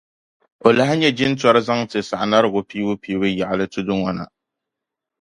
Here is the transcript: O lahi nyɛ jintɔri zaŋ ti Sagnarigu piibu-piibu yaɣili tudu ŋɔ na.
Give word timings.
O 0.65 0.67
lahi 0.77 0.93
nyɛ 0.97 1.09
jintɔri 1.17 1.61
zaŋ 1.67 1.79
ti 1.91 1.99
Sagnarigu 2.09 2.59
piibu-piibu 2.69 3.27
yaɣili 3.39 3.65
tudu 3.73 3.93
ŋɔ 4.01 4.11
na. 4.17 4.23